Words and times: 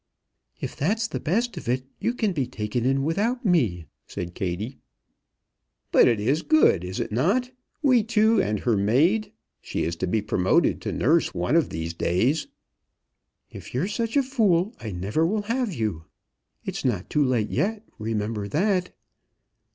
"If 0.59 0.75
that's 0.75 1.05
the 1.07 1.19
best 1.19 1.57
of 1.57 1.69
it, 1.69 1.85
you 1.99 2.15
can 2.15 2.33
be 2.33 2.47
taken 2.47 2.87
in 2.87 3.03
without 3.03 3.45
me," 3.45 3.85
said 4.07 4.33
Kattie. 4.33 4.79
"But 5.91 6.07
it 6.07 6.19
is 6.19 6.41
good; 6.41 6.83
is 6.83 6.99
it 6.99 7.11
not? 7.11 7.51
We 7.83 8.01
two, 8.01 8.41
and 8.41 8.61
her 8.61 8.75
maid. 8.75 9.31
She's 9.61 9.95
to 9.97 10.07
be 10.07 10.23
promoted 10.23 10.81
to 10.81 10.91
nurse 10.91 11.35
one 11.35 11.55
of 11.55 11.69
these 11.69 11.93
days." 11.93 12.47
"If 13.51 13.75
you're 13.75 13.87
such 13.87 14.17
a 14.17 14.23
fool, 14.23 14.73
I 14.79 14.91
never 14.91 15.23
will 15.23 15.43
have 15.43 15.71
you. 15.71 16.05
It's 16.65 16.83
not 16.83 17.07
too 17.07 17.23
late 17.23 17.51
yet, 17.51 17.85
remember 17.99 18.47
that." 18.47 18.95